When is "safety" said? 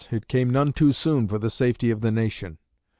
1.51-1.91